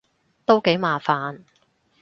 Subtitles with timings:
[0.47, 1.43] 都幾麻煩